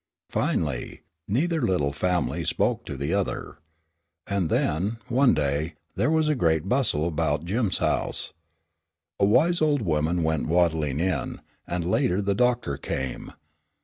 Finally, 0.31 1.01
neither 1.27 1.61
little 1.61 1.93
family 1.93 2.43
spoke 2.43 2.87
to 2.87 2.97
the 2.97 3.13
other. 3.13 3.59
And 4.25 4.49
then, 4.49 4.97
one 5.09 5.35
day, 5.35 5.75
there 5.95 6.09
was 6.09 6.27
a 6.27 6.33
great 6.33 6.67
bustle 6.67 7.07
about 7.07 7.45
Jim's 7.45 7.77
house. 7.77 8.33
A 9.19 9.25
wise 9.25 9.61
old 9.61 9.83
woman 9.83 10.23
went 10.23 10.47
waddling 10.47 10.99
in, 10.99 11.39
and 11.67 11.85
later 11.85 12.19
the 12.19 12.33
doctor 12.33 12.77
came. 12.77 13.33